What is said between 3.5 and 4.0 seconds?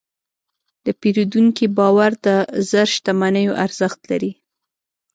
ارزښت